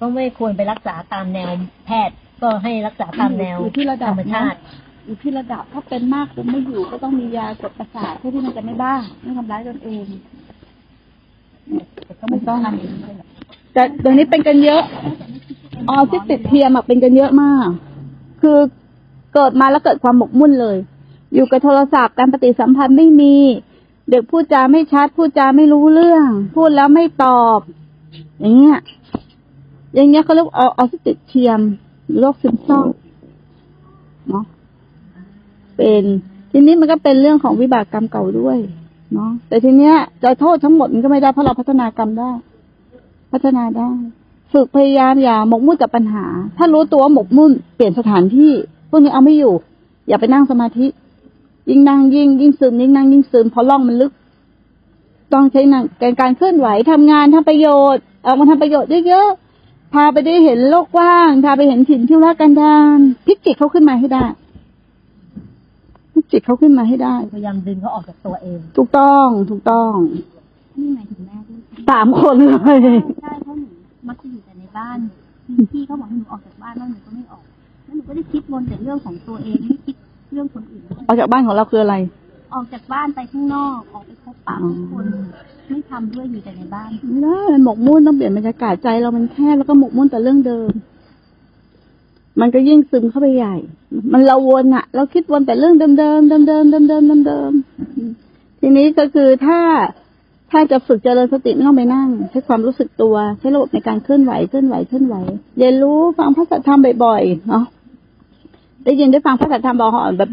[0.00, 1.50] ก็ไม่ควรไปรักษาตามแนว
[1.86, 10.04] แพทย์ ก็ให้รักษาตามแนวอยู่ที่ระดัธบรรมชาตินะอยู่ที่ระดับถ้าเป็นมากคุมไม่อยู่ก็ต้องมียากดประสาทเพื่อที่มันจะไม่บ้าไม่ทำร้ายตนเอง
[12.20, 13.28] ก็ไม่ต้องทำเองด้วยหรอก
[13.72, 14.82] แต่เดี๋ยวนี้เป็นกันเยอะ
[15.88, 17.68] ออทิสติกเทียมอะเป็นกันเยอะมาก
[18.40, 18.58] คือ
[19.34, 20.76] เกิดมาแล้วเกิดความหมกมุ่นเลย
[21.34, 23.36] อยู่กับโทรศัพท์การปฏิสัมพันธ์ไม่มี
[24.10, 27.60] เด็กพูดจาไม่ชัดพูดจาไม่รู้เรื่อง พูดแล้วไม่ตอบ
[28.40, 28.78] อย่างเงี้ย
[29.98, 31.60] อย่างเงี้ยเขาเรียกออทิสติกเทียม
[32.18, 32.80] โรคซึมเศร้า
[34.28, 34.44] เนาะ
[35.76, 36.04] เป็น
[36.50, 38.58] ทีนี้มันก็เป็นเรื่องของวิบากกรรมเก่าด้วย
[39.14, 42.32] เนาะแต่ทีเนี้ยจะโทษทั้งหมดมันก็ไม่ได้เพราะเราพัฒนากรรมได้
[43.32, 43.90] พัฒนาได้
[44.52, 46.24] ฝึกพยายามอย่าหมกมุ่นกับปัญหา
[46.56, 48.52] ถ้ารู้ตัวหมกมุ่นเปลี่ยนสถานที่
[48.90, 49.54] พวกนี้เอาไม่อยู่
[50.08, 50.86] อย่าไปนั่งสมาธิ
[51.68, 54.12] ยิ่งนั่งยิ่งยิ่งซึมยิ่งนั่งยิ่งซึมเพราะล่องมันลึก
[55.32, 55.84] ต้องใช้นั่ง
[56.20, 59.47] การเคลื่อนไหวทำงานทำประโยชน์ออกมาทำประโยชน์เยอะๆ
[59.94, 64.24] พาไปได้เห็นโลกกว้าง พาไปเห็นถิ่นที่รักกันดานพลิกจิตเขาขึ้นมาให้ได้
[66.12, 69.92] พลิกจิตเขาขึ้นมาให้ได้ พยายามดึงเขาออกจากตัวเอง ถูกต้องถูกต้อง
[70.78, 72.58] นี่หมายถึงแม่ด้วยสามคนเลย
[73.22, 73.68] ใช่เพราะหนู
[74.08, 74.98] มักจะอยู่แต่ในบ้าน
[75.72, 77.42] พี่เขาบอกให้หนูออกจากบ้านแล้วหนูก็ไม่ออก
[77.84, 79.96] แล้วหนูก็ได้คิดวนแต่เรื่องของตัวเองไม่คิด
[80.32, 81.94] เรื่องคนอื่นด้วยออกจากบ้านของเราคืออะไร
[82.54, 85.04] ออกจากบ้านไปข้างนอกออกไปพบปะผู้คน
[85.68, 90.70] ไม่ทำด้วยอยู่แต่ในบ้านไม่ได้หมกมุ่นต้องเปลี่ยนบรรยากาศใจเรามันแคบแล้วก็หมกมุ่นแต่เรื่องเดิม
[92.40, 93.56] มันก็ยิ่งซึมเข้าไปใหญ่
[94.12, 97.50] มันเราวนอะเราคิดวนแต่เรื่องเดิมๆเดิมเดิมเดิมเดิมเดิม
[98.60, 99.60] ทีนี้ก็คือถ้า
[100.50, 105.16] ถ้าจะฝึกเจริญสติไม่ต้องไปนั่ง ใช้ความรู้สึกตัว ใช้ระบบในการเคลื่อนไหวเคลื่อนไหวเคลื่อนไหว
[105.58, 107.64] เรียนรู้ฟังพระสัทธรรมบ่อยๆเนาะ
[108.88, 109.76] ได้ยินได้ฟังพระสัทธรรม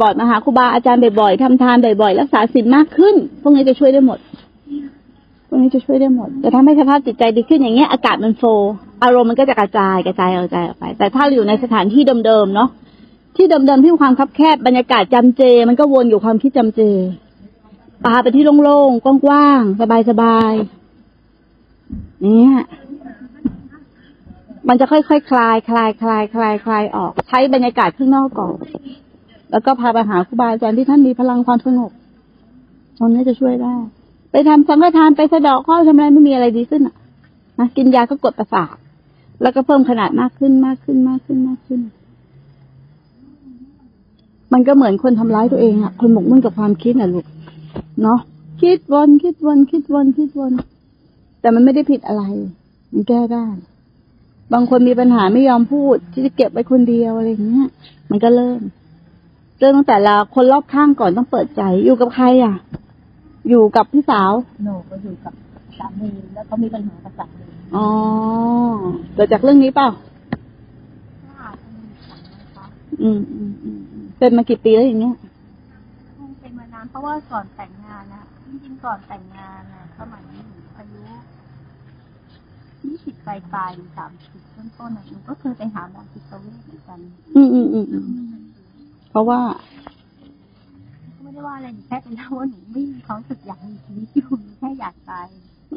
[0.02, 4.20] บ่อยๆมาหาครูบาอาจารย์บ่อยๆทำทานบ่อยๆรักษาศีลมากขึ้น พวกนี้จะช่วยได้หมด
[5.48, 8.44] พวกนี้จะช่วยได้หมดจะทำให้สภาพจิตใจดีขึ้นอย่างเงี้ยอากาศมันโฟ
[9.04, 12.70] อารมณ์มันก็จะกระจายกระจายกระจายออกไป แต่ถ้าอยู่ในสถานที่เดิมๆเนาะ
[13.36, 16.82] ที่เดิมๆที่ความคับแคบบรรยากาศจำเจ มันก็วนอยู่ความคิดจำเจ
[18.06, 19.80] ปาไปที่โล่งๆกว้างๆ
[20.10, 22.54] สบายๆเนี่ย
[24.68, 28.56] มันจะค่อยๆคคลายคลายคลายคลายคลายออก ใช้บรรยากาศข้างนอกก่อน
[29.52, 31.92] แล้วก็พาไปหาครูบาอาจารย์ที่ท่านมีพลังความสงบ
[32.98, 33.76] ตรงนี้จะช่วยได้
[34.32, 36.96] ไปทำสังฆทานไปสะดาะข้อทำอะไรไม่มีอะไรดีขึ้นอะ
[37.60, 38.76] นะกินยาก็กดประสาท
[39.42, 41.82] แล้วก็เพิ่มขนาดมากขึ้นมากขึ้นมากขึ้นมากขึ้น
[44.54, 47.26] มันก็เหมือนคนทำร้ายตัวเองอะ คนหมกมุ่นกับความคิดน่ะลูก
[48.02, 48.20] เนาะ
[48.62, 50.52] คิดวนคิดวนคิดวนคิดวน
[51.42, 52.24] แต่มันไม่ได้ผิดอะไร
[52.92, 53.46] มันแก้ได้
[54.54, 57.68] บางคนมีปัญหาไม่ยอมพูด ที่จะเก็บไว้คนเดียวอะไรอย่างเงี้ย
[58.10, 58.60] มันก็เริ่ม
[59.60, 62.56] เริ่มตั้งแต่ละคนรอบข้างก่อนต้องเปิดใจ อยู่กับใครอะ
[63.50, 64.32] อยู่กับพี่สาว
[64.64, 65.34] โหนก็อยู่กับ
[65.78, 67.44] สามีแล้วเขามีปัญหากับสามี
[67.76, 67.88] อ๋อ
[69.14, 69.88] เกิดจากเรื่องนี้เปล่า
[71.42, 72.66] อาจจะมีสังนะคะ
[73.02, 75.16] อืมอืมอืมอืมเป็นมากี่ปีแล้วอย่างเงี้ย
[76.18, 80.45] คงเป็นมานานเพราะว่าก่อนแต่งงานนะจริงๆก่อนแต่งงานนะสมัยหนูอายุ
[82.88, 87.00] ยี่สิบปลายปลายๆสามสิบต้นต้นๆอะหนูก็เคยไปหาหมอจิตเวชเหมือนกัน
[87.36, 88.06] อืมอืมอืมอืม
[89.12, 89.40] เพราะว่า
[91.16, 95.28] ก็ไม่ได้ว่าอะไรหนูแค่เป็นเล่าว่าหนูไม่มีความรู้สึกอยากมีชีวิตอยู่หนูแค่อยากตาย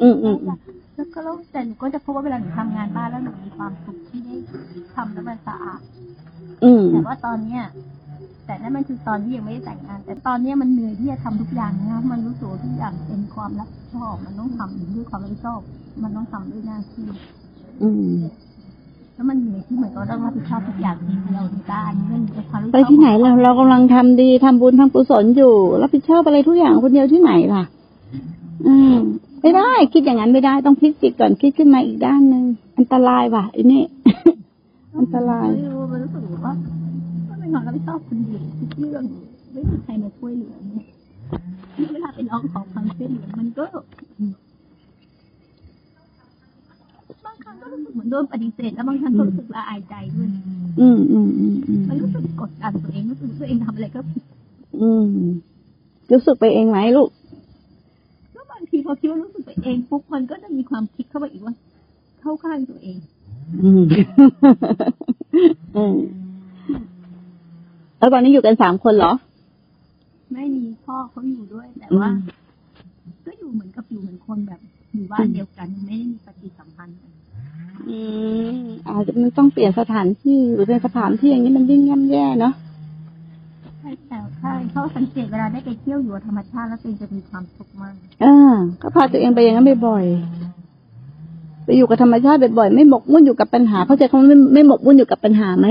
[0.01, 0.57] อืมอืมอืม
[0.95, 4.35] แล้วก็แล้วแต่หนูก็จะพบว่าเวลาหนูทำงานบ้านแล้วหนูมีความสุขที่ได้
[4.95, 5.79] ทำแล้วมันสะอาด
[6.63, 7.63] อืมแต่ว่าตอนเนี้ย
[8.49, 15.59] แต่นั่นมันคือตอนที่ยังไม่ได้แต่งงาน แต่ตอนเนี้ยมันเหนื่อยที่จะทำทุกอย่างนะมันรู้สึกว่าทุกอย่างเป็นความรับผิดชอบ มันต้องทำด้วยความรับผิดชอบ
[16.03, 17.07] มันต้องทำด้วยหน้าที่
[17.81, 18.17] อืม
[19.13, 27.63] แล้วมันเหนื่อยที่เหมือนกับเราต้องรับผิดชอบทุกอย่างที่เราในบ้านเรื่องในความรับผิดไปชอบที่ไหนเราเรากำลังทำดีทำบุญทำกุศลอยู่ รับผิดชอบอะไรทุกอย่างคนเดียวที่ไหนล่ะ
[28.67, 28.95] อืม
[29.41, 32.43] ไม่ได้ คิดอย่างนั้นไม่ได้ต้องพลิกจิตก่อนคิดขึ้นมาอีกด้านหนึ่ง
[32.77, 33.83] อันตรายว่ะไอ้นี่
[34.97, 36.78] อันตรายไม่รู้มันรู้สึกว่ามั
[37.49, 39.03] นเป็นความรับผิดชอบคนเดียวทุกเรื่อง
[39.51, 40.85] ไม่มีใครมาช่วยเหลือเนี่ย
[41.93, 43.65] เวลาไปร้องขอความช่วยเหลือมันก็
[47.25, 50.29] บางครั้งก็รู้สึกเหมือนโดนปฏิเสธแล้วบางครั้งก็รู้สึกละอายใจด้วย
[50.79, 54.23] อืมอืมอืมอืมมันรู้สึกกดดันตัวเองรู้สึกตัวเองทำอะไรก็ผิด
[54.81, 55.07] อืม
[56.11, 57.09] รู้สึกไปเองไหมลูก
[58.33, 61.55] แล้วบางทีพอคิดว่ารู้สึกไปเองปุ๊บมันก็จะมีความคิดเข้าไปอีกว่า
[62.21, 62.97] เข้าข้างตัวเอง
[63.63, 63.83] อืม
[65.77, 65.95] อืม
[67.99, 69.13] แล้วตอนนี้อยู่กันสามคนเหรอ
[70.33, 72.19] ไม่มีพ่อเขาอยู่ด้วยแต่ว่าอืม
[73.25, 74.59] ก็อยู่เหมือนกับอยู่เหมือนคนแบบ
[74.93, 77.11] อยู่บ้านเดียวกันไม่ได้มีปฏิสัมพันธ์กัน
[77.89, 77.99] อื
[78.59, 82.53] มอาจจะมันต้องเปลี่ยนสถานที่หรือในสถานที่อย่างนี้มันยิ่งย่ำแย่เนาะ
[83.79, 87.93] ใช่แต่ใช่เขาสังเกตเวลาได้ไปเที่ยวอยู่กับธรรมชาติแล้วตัวเองจะมีความสุขมาก
[88.23, 88.35] อ่า
[88.81, 95.67] ก็พาตัวเองไปอย่างนั้นบ่อยๆไปอยู่กับธรรมชาติบ่อยๆไม่หมกมุ่นอยู่กับปัญหา เข้าใจคำว่าไม่ไม่หมกมุ่นอยู่กับปัญหาไหม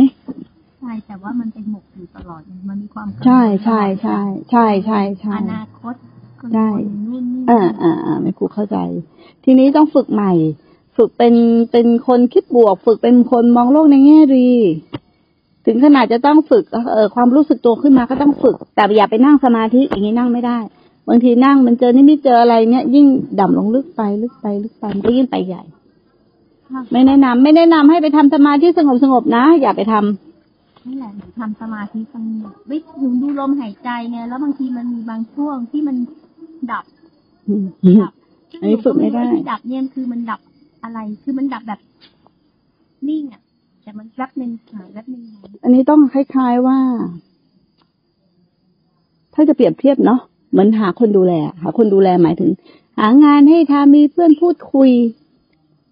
[0.81, 4.21] ใช่แต่ว่ามันเป็นหมกอยู่ตลอดมันมีความใช่ใช่ใช่
[4.51, 5.95] ใช่ใช่ใช่อนาคต
[6.41, 6.69] คนใช่
[7.07, 8.79] นู่นนี่อ่าอ่าอ่าไม่ครูเข้าใจ
[9.45, 10.33] ทีนี้ต้องฝึกใหม่
[10.97, 11.35] ฝึกเป็น
[11.73, 14.51] เป็นคนคิดบวก ฝึกเป็นคนมองโลกในแง่ดี
[15.67, 20.59] ถึงขนาดจะต้องฝึกเออความรู้สึกตัวขึ้นมาก็ต้องฝึก แต่อย่าไปนั่งสมาธิอย่างนี้นั่งไม่ได้
[21.09, 23.07] บางทีนั่งมันเจอนิมิตเจออะไรเนี่ย ยิ่ง
[23.41, 25.63] ด่ำลงลึกไปลึกไปลึกไปมันก็ยิ่งไปใหญ่
[26.69, 30.28] ค่ะไม่แนะนำไม่แนะนำให้ไปทำสมาธิสงบสงบๆนะ อย่าไปทำ
[30.89, 35.97] นี่แหละหนูทำสมาธิสงบไม่หนูดูลมหายใจไงแล้วบางทีมันมีบางช่วงที่มัน
[36.73, 36.85] ดับ
[37.49, 37.67] อืม
[38.03, 38.13] ดับ
[38.51, 40.41] ซึ่งอันนี้ฝึกไม่ได้รู้ว่าที่ดับเนี่ยคือมันดับ
[40.85, 41.81] อะไรคือมันดับแบบ
[43.09, 43.43] นิ่งอะ
[43.83, 46.79] แต่มันแวบหนึ่งหายแวบหนึ่งหายอันนี้ต้องคล้าย ๆว่า
[49.35, 50.21] ถ้าจะเปรียบเทียบเนาะ
[50.51, 51.33] เหมือนหาคนดูแล
[51.63, 52.51] หาคนดูแลหมายถึง
[52.99, 54.91] หางานให้ทำมีเพื่อนพูดคุย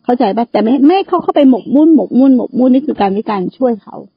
[0.05, 4.16] เข้าใจปะแต่ไม่ไม่ให้เขาเข้าไปหมกมุ่นหมกมุ่นหมกมุ่นนี่คือการวิการช่วยเขาอืม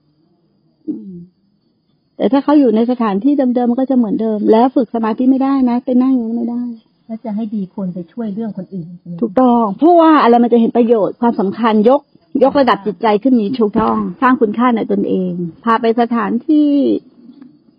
[2.17, 6.63] แต่ถ้าเขาอยู่ในสถานที่เดิมๆมันก็จะเหมือนเดิม แล้วฝึกสมาธิไม่ได้นะไปนั่งอย่างนั้นไม่ได้
[7.05, 12.01] แล้วจะให้ดีควรไปช่วยเรื่องคนอื่นใช่ไหมถูกต้อง เพราะว่าอะไรมันจะเห็นประโยชน์ความสำคัญยก
[12.43, 15.31] ยกระดับจิตใจขึ้นมีถูกต้อง สร้างคุณค่าในตนเอง
[15.63, 16.67] พาไปสถานที่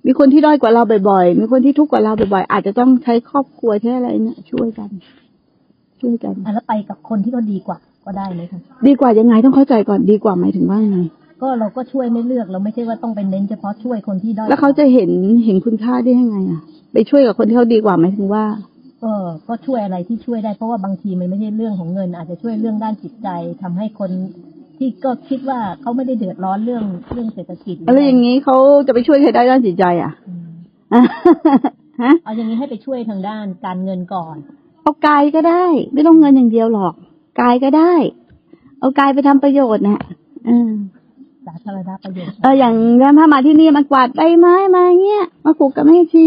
[0.06, 4.88] มีคนที่ด้อยกว่าเราบ่อยๆ มีคนที่ทุกข์กว่าเราบ่อยๆ อาจจะต้องใช้ครอบครัวใช้อะไรเนี่ยช่วยกัน
[6.00, 10.98] ช่วยกันอะแล้วไปกับคนที่เขาดีกว่าก็ได้ไหมคะดีกว่ายังไงต้องเข้าใจก่อนดีกว่าหมายถึงว่าไง
[11.40, 15.10] ก็เราก็ช่วยไม่เลือกเราไม่ใช่ว่าต้องไปเน้นเฉพาะช่วยคนที่ด้อยแล้วเขาจะเห็น
[15.44, 16.60] เห็นคุณค่าได้ยังไงอะ
[16.92, 18.44] ไปช่วยกับคนที่เขาดีกว่าหมายถึงว่า
[19.02, 19.12] ก็
[19.48, 23.28] ก็ช่วยอะไรที่ช่วยได้เพราะว่าบางทีมันไม่ใช่เรื่องของเงิน อาจจะช่วยเรื่องด้านจิตใจ
[23.62, 24.10] ทำให้คน
[24.78, 31.06] ที่ก็คิดว่าเขาไม่ได้เดือดร้อนเรื่องเรื่องเศรษฐกิจอะไรอย่างนี้เขาจะไปช่วยใครได้ด้านจิตใจอะอืม
[32.02, 34.36] ฮะเอาอย่างนี้ให้ไปช่วยทางด้านการเงินก่อน
[34.82, 35.64] เอากายก็ได้
[35.94, 36.94] ไม่ต้องเงินอย่างเดียวหรอก
[37.40, 37.92] กายก็ได้
[38.80, 40.00] เอากายไปทำประโยชน์นะ
[40.48, 40.70] อืม
[41.46, 42.74] สาธารณประโยชน์เอออย่าง
[43.18, 46.26] ถ้ามาที่นี่มากวาดใบไม้มาเงี้ยมาปลูกกับแม่ชี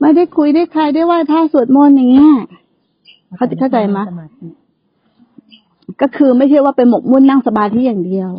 [0.00, 2.30] ไม่ได้คุยได้ใครได้ไหว้พระสวดมนต์อย่างเงี้ย
[3.36, 4.46] เข้าเข้าใจไหมสมาธิ
[6.00, 8.30] ก็คือไม่ใช่ว่าไปหมกมุ่นนั่งสมาธิอย่างเดียว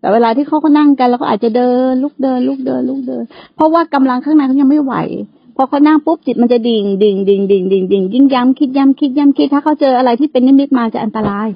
[0.00, 3.22] แต่เวลาที่เขาก็นั่งกันแล้วก็อาจจะเดิน ลุกเดิน ลุกเดิน ลุกเดิน
[3.56, 4.94] เพราะว่ากำลังข้างในเขายังไม่ไหว
[5.56, 11.48] พอเขานั่งปุ๊บจิตมันจะดิ่งดิ่งดิ่งดิ่งดิ่งดิ่งยิ่งย้ำคิดย้ำคิดย้ำคิดถ้าเขาเจออะไรที่เป็นนิมิตมาจะอันตราย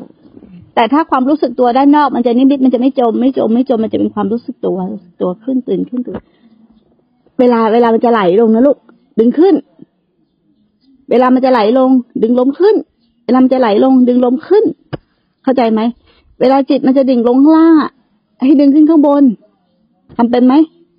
[0.79, 4.79] แต่ถ้าความรู้สึกตัวด้านนอกมันจะนิมิตมันจะไม่จม ไม่จมไม่จมมันจะเป็นความรู้สึกตัว
[5.21, 6.17] ตัวขึ้นตื่นขึ้นตื่น
[7.41, 8.77] เวลาเวลามันจะไหลลงนะลูก
[9.19, 9.55] ดึงขึ้น
[11.11, 11.91] เวลามันจะไหลลง
[12.23, 12.77] ดึงลมขึ้น
[13.25, 14.65] เวลามันจะไหลลง ดึงลมขึ้น
[15.43, 15.81] เข้าใจไหม
[16.41, 17.91] เวลาจิตมันจะดิ่งลงข้างล่างอะ
[18.47, 19.25] ให้ดึงขึ้นข้างบน
[20.17, 20.55] ทำเป็นไหม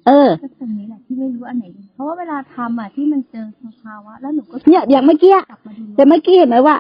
[0.08, 6.76] เออก็ตรงนี้แหละที่ไม่รู้อันไหนดีเพราะว่าเวลาทำอะที่มันเจอสภาวะแล้วหนูก็เนี่ยอย่างเมื่อกี้กลับมาดูแต่เมื่อกี้เห็นไหมว่า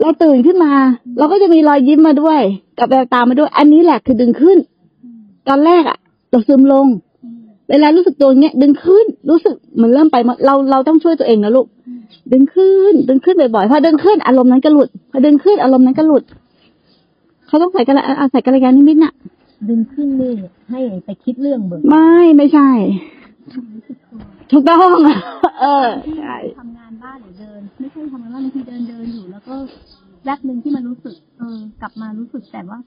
[0.00, 0.72] เราตื่นขึ้นมา
[1.18, 2.40] เราก็จะมีรอยยิ้มมาด้วย
[2.78, 4.58] กับแววตามาด้วย อันนี้แหละคือดึงขึ้น
[5.04, 5.18] อืม
[5.48, 5.98] ตอนแรกอะ
[6.30, 6.86] เราซึมลง
[7.24, 7.38] อืม
[7.70, 12.00] เวลารู้สึกตัวเนี้ย ดึงขึ้น รู้สึกเหมือนเริ่มไปมาเราเราต้องช่วยตัวเองนะลูกอืม
[12.32, 16.24] ดึงขึ้น ดึงขึ้นบ่อยๆพอดึงขึ้นอารมณ์นั้นก็หลุดพอดึงขึ้นอารมณ์นั้นก็หลุด
[17.46, 19.12] เขาต้องใส่กันละอาศัยกันระยานิมิตน่ะ
[19.68, 20.32] ดึงขึ้นนี่
[20.70, 22.70] ให้ไปคิดเรื่องเบิกไม่ไม่ใช่
[23.74, 24.20] รู้สึกตัว
[24.50, 24.96] ถูกต้อง
[25.60, 25.86] เออ
[26.20, 26.73] ใช่ทำงาน
[27.04, 29.54] บ้านหรือเดิน ไม่ใช่ทำงานบ้านบางทีเดินเดินอยู่ แล้วก็
[30.24, 32.78] แวบหนึ่งที่มันรู้สึก เออกลับมารู้สึกแต่ว่า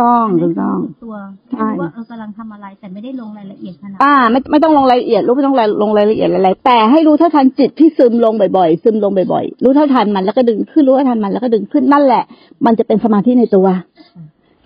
[0.00, 1.16] ต้องอันถูนั้นกต้องรู้สึกตัว
[1.52, 12.24] ใช่รู้ว่าเออกำลังทำอะไรแต่ไม่ได้ลงรายละเอียดขนาดอ่าไม่ไม่ต้องลงรายละเอียดลูกไม่ต้องลงรายละเอียดอะไรแต่ให้รู้เท่าทันจิตที่ซึมลงบ่อยๆ ซึมลงบ่อยๆ รู้เท่าทันมันแล้วก็ดึงขึ้นรู้เท่าทันมันแล้วก็ดึงขึ้นนั่นแหละ
[12.66, 13.66] มันจะเป็นสมาธิในตัว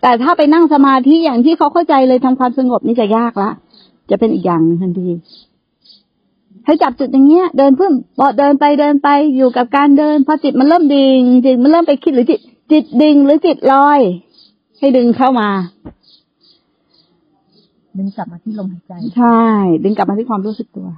[0.02, 3.50] แต่ถ้าไปนั่งสมาธิอย่างที่เขาเข้าใจเลยทำความสงบนี่จะยากละ
[4.10, 5.08] จะเป็นอีกอย่างหนึ่งทันที
[6.66, 12.40] ให้จับจุดอย่างเงี้ย เดินเพิ่มพอเดินไปเดินไปอยู่กับการเดิน พอจิตมันเริ่มดิ่งจิตมันเริ่มไปคิดหรือจิต
[12.72, 14.00] จิตดิ่งหรือจิตลอย
[14.78, 15.48] ให้ดึงเข้ามา
[17.98, 19.42] ดึงกลับมาที่ลมหายใจ ใช่
[19.84, 20.88] ดึงกลับมาที่ความรู้สึกตัว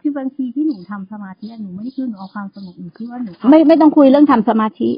[0.00, 4.90] คือบางทีที่หนูทำสมาธิอะหนูไม่ได้คิดว่าหนูเอาความสงบหนูคิดว่าหนูเาไม่ไม่ต้องคุยเรื่องทำสมาธิ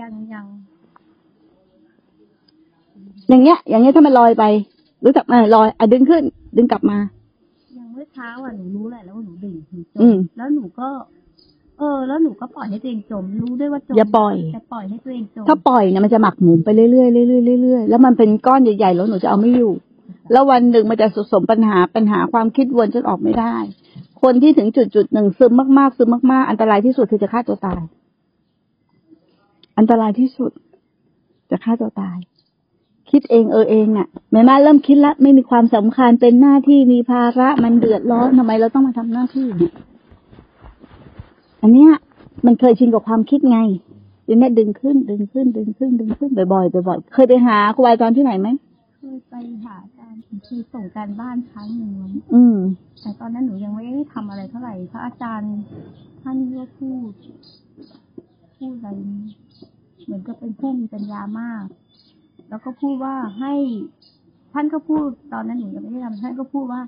[0.00, 0.46] ยังยัง
[3.28, 4.44] อย่างเงี้ย อย่างเงี้ยถ้ามันลอยไป
[5.04, 6.22] รู้จักเออลอยอะดึงขึ้น
[6.56, 7.17] ดึงกลับมายัง
[8.08, 10.88] เมื่อเช้าอะหนูรู้แหละแล้วว่าหนูดิ่งหนูจอืมมแล้วหนูก็
[11.78, 17.06] เออ แล้วหนูก็ปล่อยให้ตัวเองจม รู้ด้วยว่าจมอย่าปล่อยแต่ปล่อยให้ตัวเองจมถ้าปล่อยเนี่ยมันจะหมักหมมไปเรื่อยๆเรื่อ
[17.56, 19.72] ยๆเรื่อยๆแล้วมันเป็นก้อนใหญ่ๆแล้วหนูจะเอาไม่อยู่
[20.32, 23.56] แล้ววันหนึ่งมันจะสะสมปัญหาปัญหาความคิดวนจนออกไม่ได้
[24.22, 27.82] คนที่ถึงจุดจุดๆหนึ่งซึมมากๆซึมมากๆ อันตรายที่สุดคือจะฆ่าตัวตาย
[29.78, 30.50] อันตรายที่สุด
[31.50, 32.16] จะฆ่าตัวตาย
[33.10, 39.72] คิดเองเออเองอะแม่มาเริ่มคิดละไม่มีความสำคัญเป็นหน้าที่มีภาระมันเดือดร้อนทำไมเราต้องมาทำหน้าที่เนี่ย
[41.62, 41.90] อันเนี้ย
[42.46, 43.58] มันเคยชินกับความคิดไง
[44.26, 48.48] ทีเนี้ยดึงขึ้น ดึงขึ้น ดึงขึ้น ดึงขึ้นบ่อยๆบ่อยๆเคยไปหาครูบาอาจารย์ที่ไหนไหม
[48.98, 49.34] เคยไป
[49.64, 52.56] หาอาจารย์คือส่งการบ้านครั้งหนึ่งไว้อืม
[53.00, 55.54] แต่ตอนนั้นหนูยังไม่ได้ทำอะไรเท่าไหร่พระอาจารย์
[56.22, 57.10] ท่านก็พูด
[58.56, 58.88] พูดอะไร
[60.04, 61.64] เหมือนกับเป็นผู้มีปัญญามาก
[62.48, 63.54] แล้วก็พูดว่าให้
[64.52, 66.80] ท่านก็พูดตอนนั้นหนูยังไม่ได้ทำท่านก็พูดว่า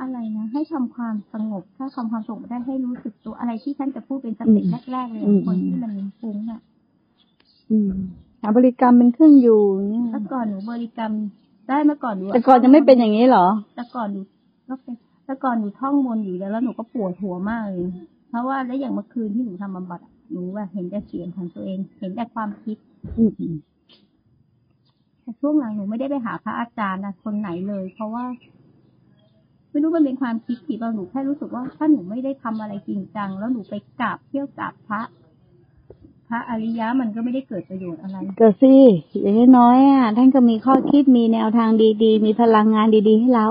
[0.00, 6.60] อะไรนะให้ทำความสงบ ถ้าทำความสงบได้ให้รู้สึกตัวอะไรที่ท่านจะพูดเป็นสเต็ปอืมแรกๆเลยอืมคนที่มันฟุ้งอะ
[7.70, 7.90] อืม
[8.40, 11.12] หาบริกรรมเป็นเครื่องอยู่เนี่ยเมื่อก่อนหนูบริกรรม
[11.68, 14.20] ได้เมื่อก่อนหนูแต่ก่อนยังไม่เป็นอย่างนี้เหรอแต่ก่อนหนู
[14.68, 14.94] ก็เป็น
[15.26, 17.88] แต่ก่อนหนูท่องมนต์อยู่แล้วแล้วหนูก็ปวดหัวมากเลย
[18.28, 22.76] เพราะว่าแล้วอย่างเมื่อคืนที่หนูทำบำบัดอะ หนูว่าเห็นแต่เสียงของตัวเอง เห็นแต่ความคิด
[23.18, 23.54] อืม
[25.22, 28.24] แต่ช่วงหลังหนูไม่ได้ไปหาพระอาจารย์นะคนไหนเลย เพราะว่า
[29.70, 35.00] ไม่รู้มันเป็นความคิดผิดเราหนูแค่รู้สึกว่าถ้าหนูไม่ได้ทำอะไรจริงจัง แล้วหนูไปกราบเที่ยวกราบพระ
[36.28, 38.74] พระอริยะมันก็ไม่ได้เกิดประโยชน์อะไร เกิดสิ
[39.22, 41.68] อย่างน้อยๆอะท่านก็มีข้อคิดมีแนวทาง
[42.02, 43.48] ดีๆ มีพลังงานดีๆ ให้เรา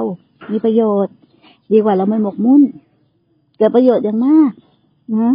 [0.51, 1.13] มีประโยชน์
[1.71, 2.62] ดีกว่าเราไม่หมกมุ่น
[3.57, 4.51] เกิดประโยชน์อย่างมาก
[5.15, 5.33] นะ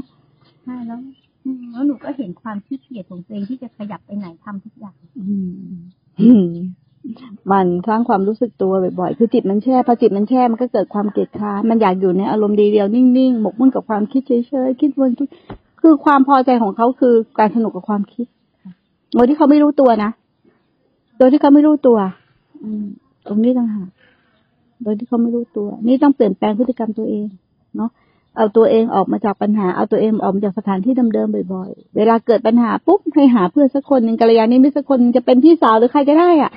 [0.65, 1.24] ใช่แล้วอืม
[1.73, 5.53] แล้วหนูก็เห็นความขี้เกียจของตัวเองที่จะขยับไปไหนทำทุกอย่างอืม
[6.21, 6.49] อืม
[7.53, 14.33] มันสร้างความรู้สึกตัวบ่อยๆ คือจิตมันแช่พอจิตมันแช่มันก็เกิดความเกลียดค้านมันอยากอยู่ในอารมณ์ดีเดียวนิ่งๆ หมกมุ่นกับความคิดเฉ
[14.67, 15.29] ยๆ คิดวนทุก
[15.81, 18.27] คือความพอใจของเขาคือการสนุกกับความคิด
[19.15, 20.11] โดยที่เขาไม่รู้ตัวนะ
[21.19, 21.99] โดยที่เขาไม่รู้ตัว
[22.63, 22.85] อืม
[23.29, 23.89] ตรงนี้ต่างหาก
[24.83, 27.27] โดยที่เขาไม่รู้ตัว นี่ต้องเปลี่ยนแปลงพฤติกรรมตัวเอง
[27.77, 27.91] เนาะ
[28.37, 36.53] เอาตัวเองออกมาจากปัญหา เอาตัวเองออกมาจากสถานที่เดิมๆบ่อยๆ เวลาเกิดปัญหาปุ๊บให้หาเพื่อนสักคนหนึ่งกัลยาณมิตรสักคนหนึ่งจะเป็นพี่สาวหรือใครก็ได้อะ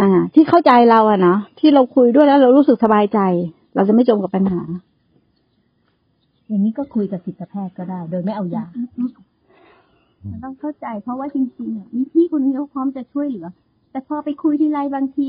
[0.00, 3.20] อ่า ที่เข้าใจเราอะเนาะที่เราคุยด้วยแล้วเรารู้สึกสบายใจ
[3.74, 4.60] เราจะไม่จมกับปัญหา
[6.46, 8.64] อย่างนี้ก็คุยกับจิตแพทย์ก็ได้ โดยไม่เอายา
[10.30, 13.46] มันต้องเข้าใจ เพราะว่าจริงๆอะมีพี่คนนี้เขาพร้อมจะช่วยเหลือ
[13.90, 15.28] แต่พอไปคุยทีไรบางที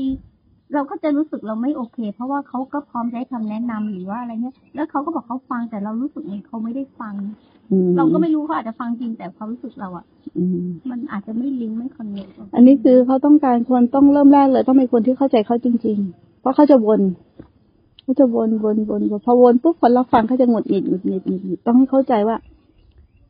[0.74, 7.14] เราก็จะรู้สึกเราไม่โอเค เพราะว่าเขาก็พร้อมจะให้คำแนะนำหรือว่าอะไรเงี้ย แล้วเขาก็บอกเขาฟังแต่เรารู้สึกเหมือนเขาไม่ได้ฟัง
[7.72, 10.04] อืมเราก็ไม่รู้เขาอาจจะฟังจริงแต่ความรู้สึกเราอะ
[10.38, 17.00] อืมมันอาจจะไม่ลิงก์ไม่คอนเนคอันนี้คือเขาต้องการคนต้องเริ่มแรกเลย ต้องเป็นคนที่เข้าใจเขาจริง ๆ เพราะเขาจะวน
[18.02, 22.36] เขาจะวนวนวนวนพอวนปุ๊บคนรับฟังเขาจะหงุดหงิดหงุดหงิดหงุดหงิดต้องให้เข้าใจว่า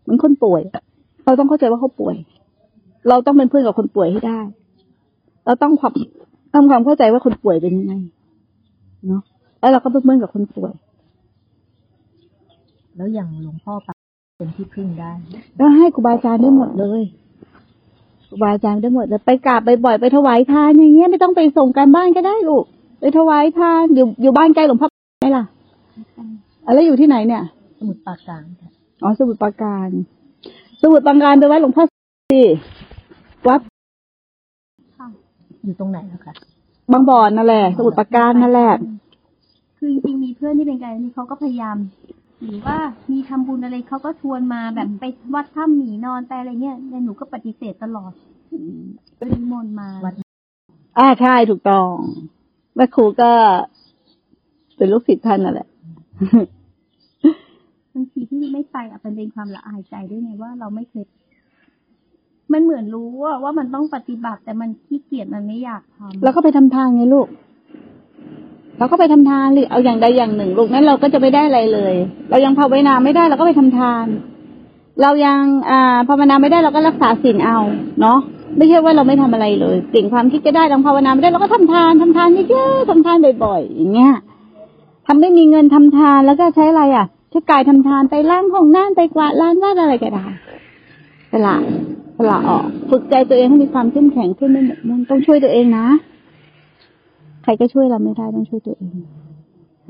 [0.03, 0.83] เหมือนคนป่วยอะ
[1.25, 2.17] เราต้องเข้าใจว่าเขาป่วย
[3.09, 4.41] เราต้องเป็นเพื่อนกับคนป่วยให้ได้
[5.47, 5.95] เราต้องความ
[6.52, 7.95] ทำความเข้าใจว่าคนป่วยเป็นยังไง
[9.07, 9.23] เนาะ
[9.61, 10.73] แล้วเราก็เป็นเพื่อนกับคนป่วย
[12.97, 13.95] แล้วอย่างหลวงพ่อปะ
[14.37, 15.11] เป็นที่พึ่งได้
[15.59, 17.02] ก็ให้ครูบาอาจารย์ได้หมดเลย
[18.28, 22.64] ครูบาอาจารย์ได้หมดเลยไปกราบไปบ่อยไปถวายทานอย่างเงี้ยไม่ต้องไปส่งการบ้านก็ได้ลูก
[23.00, 24.88] ไปถวายทานอยู่อยู่บ้านใกล้หลวงพ่อ
[25.21, 25.45] ไหมล่ะ
[26.66, 27.42] อะไรอยู่ที่ไหนเนี่ย
[27.78, 28.71] สมุดปราการค่ะ
[29.02, 29.88] อ๋อสมุทรปราการ
[30.83, 32.40] สมุทรปราการไปไว้หลวงพ่อสิ
[33.49, 33.70] วัดค่ะ
[35.64, 36.35] อยู่ตรงไหนนะคะ
[36.93, 38.73] บางบ่อนนั่นแหละสมุทรปราการนั่นแหละ
[39.79, 41.76] คือจริงๆมีเพื่อนที่เป็นไกด์นี่เขาก็พยายาม
[42.43, 42.79] หรือว่า
[43.11, 48.12] มีทำบุญอะไรเขาก็ชวนมาแบบไปวัดถ้ำหมีนอนไปอะไรเงี้ยแต่หนูก็ปฏิเสธตลอด
[49.17, 50.14] ไปนิมนต์มาวัด
[50.99, 51.87] อ่าใช่ถูกต้อง
[52.76, 53.31] แม่ครูก็
[54.76, 55.69] เป็นลูกศิษย์ท่านนั่นแหละ
[57.95, 61.05] บางทีที่ไม่ไปอะมันเป็นความละอายใจด้วยไงว่าเราไม่เคย
[62.52, 67.26] มันเหมือนรู้ว่าว่ามันต้องปฏิบัติแต่มันขี้เกียจมันไม่อยากทำแล้วก็ไปทำทานไงลูก
[68.78, 71.95] เราก็ไปทำทานหรือเอาอย่างใดอย่างหนึ่งลูกนั้นเราก็จะไม่ได้อะไรเลย
[72.30, 74.07] เรายังภาวนาไม่ได้เราก็ไปทำทาน
[75.02, 75.40] เรายัง
[75.71, 77.59] อ่าภาวนาไม่ได้เราก็รักษาศีลเอา
[78.00, 78.19] เนาะ
[78.57, 84.12] ไม่ใช่ว่าเราไม่ทำอะไรเลยสิ่งความคิดจะได้เราภาวนาไม่ได้เราก็ทำทานทำทานเยอะๆทำทานบ่อยๆอย่างเงี้ย
[85.07, 90.26] ทำไม่มีเงินทำทานแล้วก็ใช้อะไรอะใช้กายทำทานไปล้างห้องน้ำไปกวาดล้างบ้านอะไรก็ได้
[91.33, 91.57] สละ
[92.31, 95.87] ละออก ฝึกใจตัวเองให้มีความเข้มแข็งขึ้นไม่หมดมุ่นต้องช่วยตัวเองนะ
[97.43, 98.95] ใครก็ช่วยเราไม่ได้ต้องช่วยตัวเอง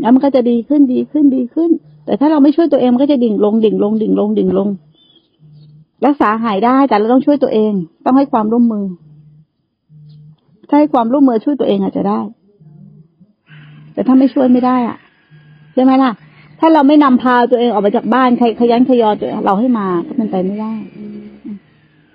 [0.00, 1.70] แล้วมันก็จะดีขึ้นดีขึ้นดีขึ้น
[2.06, 4.68] แต่ถ้าเราไม่ช่วยตัวเองมันก็จะดิ่งลงดิ่งลงดิ่งลงดิ่งลง
[6.06, 7.72] รักษาหายได้แต่เราต้องช่วยตัวเอง
[8.04, 8.84] ต้องให้ความร่วมมือ
[10.68, 12.20] ถ้าให้ความร่วมมือช่วยตัวเองอาจจะได้
[13.92, 14.96] แต่ถ้าไม่ช่วยไม่ได้อะ
[15.74, 16.12] ใช่ไหมล่ะ
[16.60, 20.72] ถ้าเราไม่นำพาตัวเองออกมาจากบ้านใครขยันขยอตัวเราให้มาก็เป็นไปไม่ได้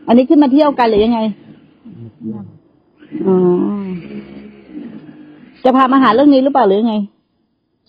[0.07, 1.19] อันนี้ขึ้นมาเที่ยวกันหรือยังไง
[3.25, 3.35] อ๋อ
[5.63, 6.95] จะพามาหาเรื่องนี้หรือเปล่าหรือยังไง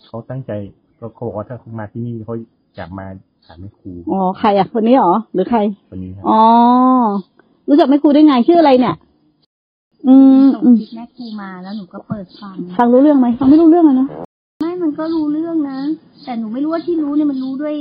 [0.07, 0.53] เขาตั้งใจ
[0.99, 2.35] ก็เขาบอกว่าถ้าเขามาที่นี่เขา
[2.77, 3.07] อยากมา
[3.47, 5.59] หาแม่ครูอ๋อใครอะคนนี้เหรอหรือใคร
[5.91, 6.41] คนนี้ครับอ๋อ
[7.69, 8.95] รู้จักแม่ครูได้ไงชื่ออะไรเนี่ย
[10.07, 14.09] อืมส่งอืมคลิปแม่ครูมาแล้วหนูก็เปิดฟังฟังรู้เรื่องไหมฟังไม่รู้เรื่องอะนะ
[14.61, 15.79] ไม่มันก็รู้เรื่องนะ
[16.25, 17.75] แต่หนูไม่รู้ว่าที่รู้เนี่ยมันรู้ด้วย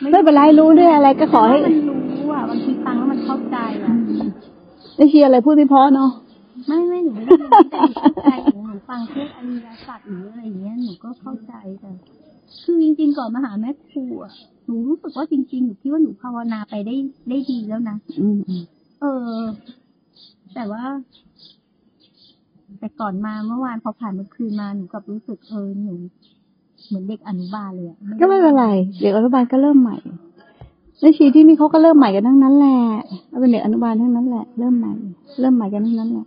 [0.00, 2.00] ไม่เป็นไรรู้เรื่องอะไรก็ขอให้มันรู้
[2.32, 3.94] อะบางทีฟังแล้วมันเข้าใจอะ
[4.96, 6.10] ไม่เชียร์อะไรพูดไม่เพอเนาะ
[6.66, 11.90] ไม่ไม่หนูไม่ได้รู้แต่หนูเข้าใจหนูหนูฟังพวกอริยสัจหรืออะไรอย่างเงี้ยหนูก็เข้าใจแต่
[12.64, 14.32] คือจริงๆก่อนมาหาแม่ครูอะ
[14.66, 16.94] หนูรู้สึกว่าจริงๆหนูคิดว่าหนูภาวนาไปได้
[17.28, 18.62] ได้ดีแล้วนะอืมอืม
[19.00, 19.04] เอ
[19.36, 19.40] อ
[20.54, 20.82] แต่ว่า
[22.78, 25.94] แต่ก่อนมาเมื่อวานพอผ่านเมื่อคืนมาหนูกลับรู้สึกเออหนู
[26.88, 28.66] เหมือนเด็กอนุบาลเลยอะก็ไม่เป็นไร
[29.00, 29.96] เด็กอนุบาลก็เริ่มใหม่
[31.00, 32.78] ในชีที่นี่เขาก็เริ่มใหม่กันทั้งนั้นแหละ
[33.32, 34.92] ก็เป็นเด็กอนุบาลทั้งนั้นแหละเริ่มใหม่
[35.40, 36.26] เริ่มใหม่กันทั้งนั้นแหละ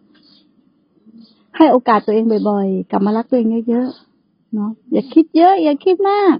[1.57, 6.35] ให้โอกาสตัวเองบ่อยๆ กลับมารักตัวเองเยอะๆ เนาะอย่าคิดเยอะ อย่าคิดมาก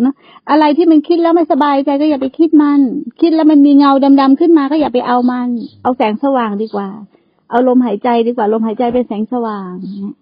[0.00, 0.14] เนาะ
[0.50, 2.80] อะไรที่มันคิดแล้วไม่สบายใจก็อย่าไปคิดมัน
[3.20, 5.48] คิดแล้วมันมีเงาดำๆขึ้นมาก็อย่าไปเอามัน
[5.82, 6.88] เอาแสงสว่างดีกว่า
[7.50, 9.70] เอาลมหายใจดีกว่า ลมหายใจเป็นแสงสว่าง
[10.02, 10.14] เนี่ย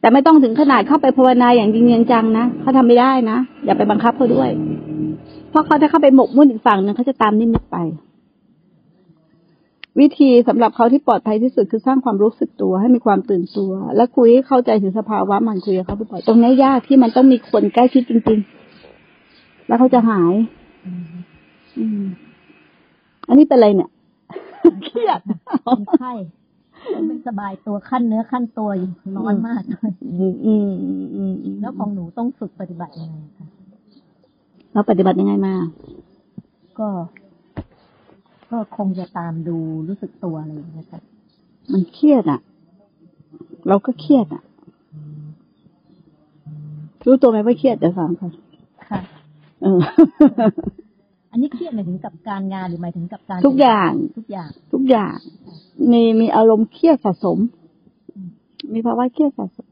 [0.00, 4.50] แต่ไม่ต้องถึงขนาดเข้าไปภาวนาอย่างจริงจังๆนะเขาทำไม่ได้นะอย่าไปบังคับเขาด้วย
[5.50, 7.76] เพราะเขาจะเข้าไปหมกมุ่นอีกฝั่งหนึงเขาจะตามนิมิตไป
[10.00, 18.38] วิธีสำหรับเขาที่ปลอดภัยที่สุดคือสร้างความรู้สึกตัวให้มีความตื่นตัว และคุยให้เข้าใจถึงสภาวะมันคุยกับเขาบ่อยๆตรงนี้ยากที่มันต้องมีคนใกล้ชิดจริง
[19.02, 20.32] ๆ แล้วเขาจะหาย
[21.78, 22.04] อืม
[23.28, 23.90] อันนี้เป็นอะไรเนี่ย
[24.84, 26.12] เครียดเป็นไข้
[27.06, 30.92] ไม่สบายตัวขั้นเนื้อขั้นตัวอยู่ร้อนมากเลยอืมอืมอื
[31.32, 33.46] มอืมแล้วของหนูต้องฝึกปฏิบัติยังไงคะ
[34.72, 35.54] เราปฏิบัติยังไงมา
[36.78, 36.88] ก็
[38.50, 39.56] ก็คงจะตามดู
[39.88, 41.00] รู้สึกตัวอะไรอย่างเงี้ยค่ะ
[41.72, 42.40] มันเครียดอะ
[43.68, 44.42] เราก็เครียดอะ
[47.06, 48.30] รู้ตัวไหมว่าเครียดเดี๋ยวฟังค่ะ
[48.88, 49.00] ค่ะ
[49.62, 49.80] เออ
[51.36, 55.16] อันนี้เครียดหมายถึงกับการงานหรือหมายถึงกับการทุกอย่างทุกอย่าง ทุกอย่าง
[55.90, 57.38] มีมีอารมณ์เครียดสะสม
[58.72, 59.70] มีภาวะเครียดสะสม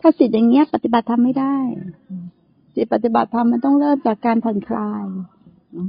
[0.00, 1.56] ถ้าจิตอย่างเงี้ยปฏิบัติทำไม่ได้
[2.74, 5.02] จิตปฏิบัติธรรมมันต้องเริ่มจากการผ่อนคลาย
[5.72, 5.88] เนอะ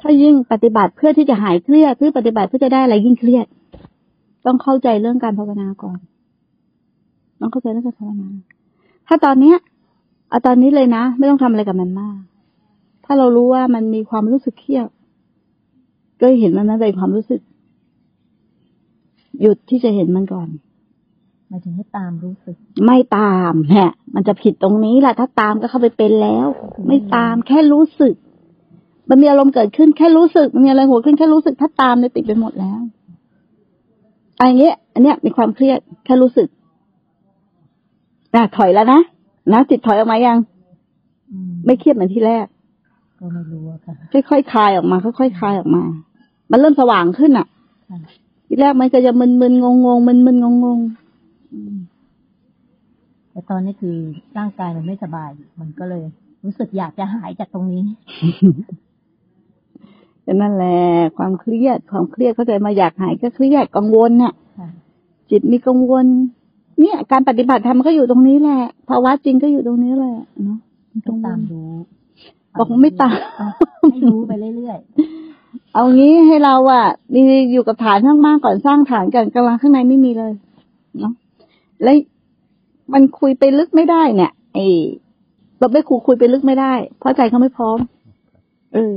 [0.00, 3.46] ถ้ายิ่งปฏิบัติเพื่อที่จะหายเครียดเพื่อปฏิบัติเพื่อจะได้อะไรยิ่งเครียด
[4.46, 5.98] ต้องเข้าใจเรื่องการภาวนาก่อน
[7.40, 8.28] ต้องเข้าใจเรื่องการภาวนา
[9.08, 9.56] ถ้าตอนเนี้ย
[10.28, 12.18] เอาตอนนี้เลยนะ ไม่ต้องทำอะไรกับมันมาก
[13.12, 14.88] ถ้าเรารู้ว่ามันมีความรู้สึกเครียด
[16.20, 17.40] ก็เห็นมันนั้นในความรู้สึก
[19.40, 20.48] หยุดที่จะเห็นมันก่อน
[21.48, 26.46] หมายถึงให้ตามรู้สึก ไม่ตามแหะมันจะผิดตรงนี้แหละถ้าตามก็เข้าไปเป็นแล้ว
[26.86, 28.14] ไม่ตามแค่รู้สึก
[29.08, 32.80] มันมีอารมณ์เกิดขึ้นแค่รู้สึกมันมีอะไรหัวขึ้นแค่รู้สึก ถ้าตามเนี่ยติดไปหมดแล้ว
[34.40, 36.48] อันเนี้ยอันเนี้ยมีความเครียดแค่รู้สึก
[38.34, 39.00] นะถอยแล้วนะ
[39.52, 40.38] นะจิตถอยออกมายัง
[41.30, 42.46] อืมไม่เครียดเหมือนที่แรก
[43.20, 43.94] ก็ไม่รู้อะค่ะ
[44.30, 45.82] ค่อยๆคลายออกมา ค่อยๆคลายออกมา
[46.50, 47.46] มันเริ่มสว่างขึ้นอะ
[47.88, 47.98] ค่ะ
[48.46, 51.76] ทีแรกมันก็จะมึนๆงงๆมึนๆงงๆอืม
[53.30, 53.96] แต่ตอนนี้คือ
[54.38, 55.30] ร่างกายมันไม่สบาย
[55.60, 56.02] มันก็เลย
[56.44, 57.82] รู้สึกอยากจะหายจากตรงนี้
[60.22, 60.78] แต่นั่นแหละ
[61.16, 64.68] ความเครียด ความเครียดเข้าใจมาอยากหายก็เครียดกังวลน่ะค่ะ
[65.30, 66.06] จิตมีกังวล
[66.80, 70.58] เนี่ย การปฏิบัติธรรมมันก็อยู่ตรงนี้แหละภาวะจริงก็อยู่ตรงนี้แหละเนาะ
[70.92, 71.60] มีต้กัองงวตามลดู
[72.58, 73.16] บอกไม่ตาม
[73.90, 74.78] ให้รู้ไปเรื่อย
[75.74, 77.20] เอางี้ให้เราอะมี
[77.52, 80.32] อยู่กับฐานข้างมากก่อนสร้างฐานกันกำลังข้างในไม่มีเลย
[80.98, 81.12] เนาะ
[81.82, 81.96] แล้ว
[82.92, 84.66] มันคุยไปลึกไม่ได้เนี่ยไอ้
[85.58, 87.78] เราไม่คุยคุยไปลึกไม่ได้ เพราะใจเขาไม่พร้อม
[88.74, 88.94] เออ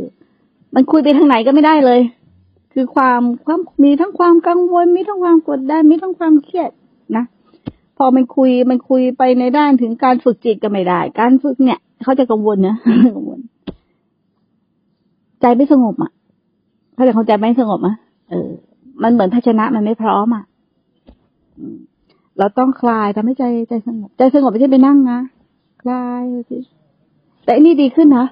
[0.75, 2.01] มันคุยไปทางไหนก็ไม่ได้เลย
[2.73, 6.71] คือความความมีทั้งความกังวลมีทั้งความกดดันมีทั้งความเครียด
[7.15, 7.25] นะ
[7.97, 12.75] พอมันคุยมันคุยไปในด้านถึงการฝึกจิตก็ไม่ได้ การฝึกเนี่ย เขาจะกังวลนะ
[13.15, 13.39] กังวล
[15.41, 16.11] ใจไม่สงบอะ
[16.95, 17.95] เขาจะเข้าใจไม่สงบอะ
[18.29, 18.49] เออ
[19.03, 20.43] มันเหมือนภาชนะมันไม่พร้อมอะ
[21.57, 21.77] อืม
[22.39, 25.19] เราต้องคลายทำให้ใจใจสงบ ใจสงบไม่ใช่ไปนั่งนะ
[25.83, 26.57] คลายสิ
[27.43, 28.25] แต่อันนี้ดีขึ้นนะ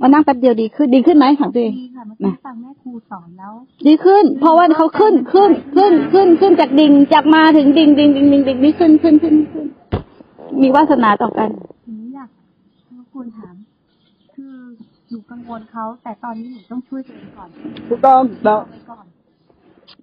[0.00, 3.52] มานั่งแป๊บเดียวดีขึ้น ดีขึ้นไหมถามตัวเองดีค่ะเมื่อกี้ฟังแม่ครูสอนแล้ว
[3.86, 9.66] ดีขึ้น เพราะว่าเขาขึ้นขึ้นขึ้นขึ้นขึ้นจากดิ่งจากมาถึงดิ่งดิ่งดิ่งดิ่งดิ่งนี่ขึ้นขึ้นขึ้นขึ้น
[10.62, 11.71] มีวาสนาต่อกันหนูอยาก
[13.12, 13.56] รบกวนถาม
[14.34, 14.54] คือ
[15.10, 17.48] หนูกังวลเขาแต่ตอนนี้หนูต้องช่วยตัวเองก่อน
[17.88, 19.04] ถูกต้องเอาไว้ก่อน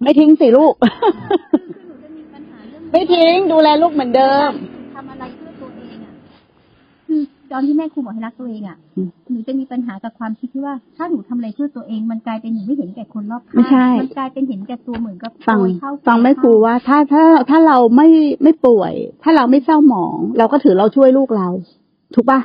[0.02, 0.90] ไม่ทิ้งสิลูก คือ
[1.72, 4.50] คือหนูจะมีปัญหาเรื่องไม่ทิ้งดูแลลูกเหมือนเดิม
[4.94, 6.12] ทำอะไรเพื่อตัวเองอะ
[7.06, 7.20] คือ
[7.52, 18.08] ตอนที่แม่ครูบอกให้รักตัวเองอะอืมหนูจะมีปัญหากับความคิดที่ว่า ถ้าหนูทำอะไรเพื่อตัวเอง มันกลายเป็นหนูไม่เห็นแก่คนรอบข้างไม่ใช่ มันกลายเป็นเห็นแก่ตัวเหมือนกับฟังโกยเข้าฟังแม่ครูว่า ถ้าถ้าถ้าเราไม่
[18.42, 18.92] ไม่ป่วย
[19.22, 21.48] ถ้าเราไม่เศร้าหมอง เราก็ถือเราช่วยลูกเรา
[22.14, 22.40] ถูกปะ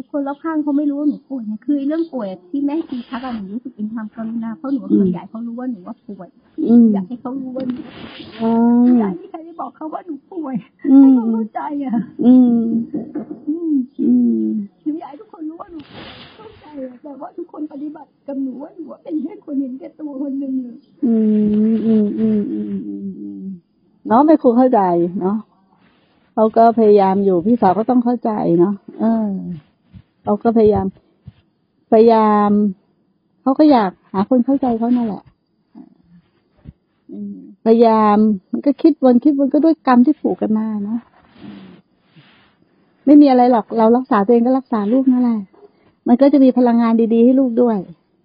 [0.00, 6.28] แต่คนรอบข้างเขาไม่รู้ว่าหนูป่วยไงคือเรื่องป่วยที่แม่ครูทักอะหนูรู้สึกเป็นความกรุณาเพราะหนูเคยอยากให้เขารู้ว่าหนูว่าป่วย
[6.68, 7.80] อืมอยากให้เขารู้ว่าหนู
[8.42, 8.48] อื
[8.86, 10.54] อมยากให้ใครได้บอกเขาว่าหนูป่วย
[10.90, 12.60] อืให้มเขาเข้าใจอะ อืม
[13.48, 14.12] อืมอื
[14.44, 14.48] ม
[14.82, 15.78] คืนูอยากให้ทุกคนรู้ว่าหนู
[16.36, 21.14] เข้าใจอะแต่ว่าทุกคนปฏิบัติกับหนูว่าหนูว่าเป็นแค่คนเห็นแก่ตัวคนหนึ่งอะอื
[21.72, 23.42] มอืมอืมอืมอืมอืม
[24.08, 24.80] เนาะไม่ครูเข้าใจ
[25.20, 25.36] เนาะ
[26.34, 29.30] เขาก็พยายามอยู่พี่สาวก็ต้องเข้าใจเนาะเออ
[30.22, 30.86] เขาก็พยายาม
[31.92, 32.50] พยายาม
[33.42, 35.22] เขาก็อยากหาคนเข้าใจเขานั่นแหละ
[37.64, 38.16] พยายาม
[38.52, 41.00] มันก็คิดวนคิดวนก็ด้วยกรรมที่ผูกกันมาเนาะ
[43.06, 45.40] ไม่มีอะไรหรอกเรารักษาตัวเองก็รักษาลูกนั่นแหละ
[46.08, 47.78] มันก็จะมีพลังงานดี ๆ ให้ลูกด้วย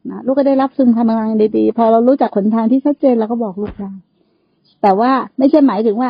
[0.09, 1.27] นะลูกก็ได้รับซึมพลังงาน
[1.57, 3.91] ดีๆพอเรารู้จักขนทางที่ชัดเจนเราก็บอกลูกได้
[4.81, 6.09] แต่ว่าไม่ใช่หมายถึงว่า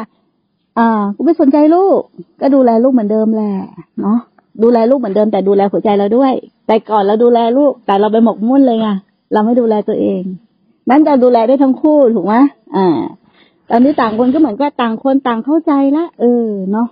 [0.78, 2.00] อ่ากูไม่สนใจลูก
[2.42, 3.54] ก็ดูแลลูกเหมือนเดิมแหละ
[4.02, 4.20] เนาะ
[4.64, 6.34] ดูแลลูกเหมือนเดิมแต่ดูแลหัวใจเราด้วย
[6.68, 8.88] แต่ก่อนเราดูแลลูก แต่เราไปหมกมุ่นเลยไง
[9.34, 10.22] เราไม่ดูแลตัวเอง
[10.90, 12.36] นั้นจะดูแลได้ทั้งคู่ถูกไหม
[12.76, 12.88] อ่า
[13.70, 16.88] ตอนนี้ต่างคนก็เหมือนกับต่างคนต่างเข้าใจละเออเนาะ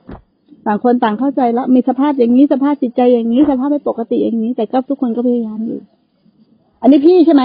[0.67, 5.79] ต่างคนต่างเข้าใจแล้วมีสภาพอย่างนี้สภาพจิตใจอย่างนี้สภาพไม่ปกติอย่างนี้ แต่ก็ทุกคนก็พยายามอยู่
[6.81, 7.43] อันนี้พี่ใช่ไหม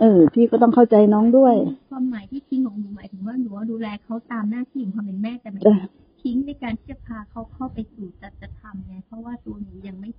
[0.00, 1.54] เออ พี่ก็ต้องเข้าใจน้องด้วย
[1.90, 5.60] ความหมายที่ทิ้งของหนูหมายถึงว่าหนูดูแลเขาตามหน้าที่ของความเป็นแม่แต่ไม่
[6.26, 10.10] ทิ้งในการที่จะพาเขาเข้าไปสู่จัตธรรมไงเพราะว่าตัวหนูยังไม่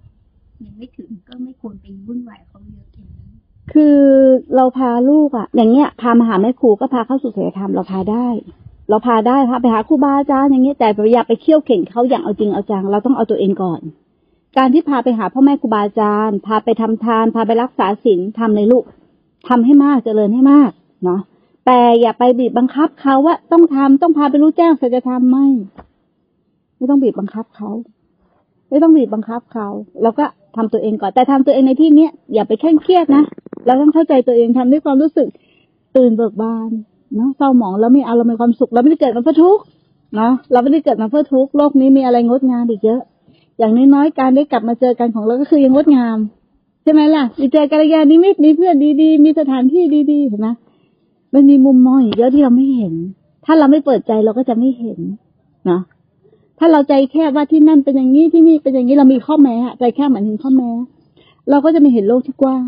[0.65, 3.29] ยังไม่ถึงก็ไม่ควรไปวุ่นวายเขาเยอะอย่างนี้
[3.73, 3.99] คือ
[4.55, 8.27] เราพาลูกอะอย่างเงี้ยพามาหาแม่ครูก็พาเข้าสู่ศีลธรรมเราพาได้
[8.89, 13.81] เราพาได้พาไปหาครูบาอาจารย์อย่างเงี้ยแต่อย่าไปเคี่ยวเข่งเขาอย่างเอาจริงเอาจังเราต้องเอาตัวเองก่อน
[14.57, 18.83] การที่พาไปหาพ่อแม่ครูบาอาจารย์ พาไปทำทาน พาไปรักษาศีลทำเลยลูก
[19.47, 20.71] ทำให้มากเจริญให้มาก
[21.03, 21.21] เนาะ
[21.65, 25.47] แต่อย่าไปบีบบังคับเขาว่าต้องทำต้องพาไปรู้แจ้งสัจธรรมไม่
[26.77, 27.69] ไม่ต้องบีบบังคับเขา
[28.69, 29.67] ไม่ต้องบีบบังคับเขา
[30.01, 33.23] เราก็ทำตัวเองก่อนแต่ทำตัวเองในที่เนี้ยอย่าไปเคร่งเครียดนะ
[33.65, 35.27] เราต้องเข้าใจตัวเองทำด้วยความรู้สึก
[35.97, 36.69] ตื่นเบิกบาน
[37.15, 39.63] เนาะเศร้าหมองแล้วไมีอารมณ์มีความสุขเราไม่ได้เกิดมาเพื่อทุกข์
[40.15, 43.01] เนาะเราไม่ได้เกิดมาเพื่อทุกข์โลกนี้มีอะไรงดงามอีกเยอะ
[43.59, 46.17] อย่างน้อยๆการได้กลับมาเจอกันของเราก็คือยังงดงาม
[46.83, 50.49] ใช่ไหมล่ะมีเจอกัลยาณมิตรมีเพื่อนดีๆมีสถานที่ดีๆเห็นไหม
[51.33, 52.93] มันมีมุมมองอีกเยอะที่เราไม่เห็น
[53.45, 54.99] ถ้าเราไม่เปิดใจเราก็จะไม่เห็น
[55.65, 55.81] เนาะ
[56.59, 60.69] ถ้าเราใจแคบว่าที่นั่นเป็นอย่างนี้ที่นี่เป็นอย่างนี้เรามีข้อแม้ใจแคบเหมือนถึงข้อแม้
[61.49, 62.65] เราก็จะไม่เห็นโลกที่กว้าง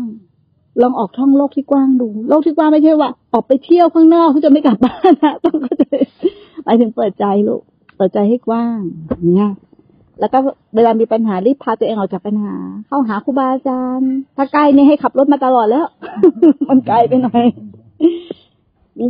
[0.82, 5.84] ลองออกท่องโลกที่กว้างดู โลกที่กว้างไม่ใช่ว่า ออกไปเที่ยวข้างนอกเขาจะไม่กลับบ้านนะต้องเข้าใจ
[6.64, 7.62] หมายถึงเปิดใจลูก
[7.96, 9.50] เปิดใจให้กว้างอย่างเงี้ย
[10.20, 10.38] แล้วก็
[10.74, 12.54] เวลามีปัญหารีบพาตัวเองออกจากปัญหา
[12.88, 15.86] เข้าหาครูบาอาจารย์ ถ้าใกล้นี่ให้ขับรถมาตลอดแล้ว
[16.68, 17.44] มันไกลไปหน่อย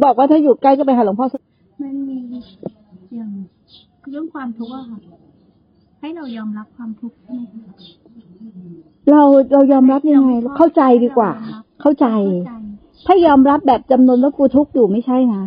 [0.04, 1.26] บอกว่าถ้าอยู่ใกล้ก็ไปหาหลวงพ่อ
[1.82, 2.16] มันมี
[3.16, 3.30] อย่าง
[4.08, 5.00] เรื่องความทุกข์อะค่ะ
[6.00, 7.62] ให้เรายอมรับความทุกข์ใช่ไหมคะ
[9.10, 11.30] เราเรายอมรับยังไงเข้าใจดีกว่า
[11.80, 12.54] เข้าใจเข้าใจ
[13.06, 15.42] ถ้ายอมรับแบบจำนวนว่ากูทุกข์อยู่ไม่ใช่นะ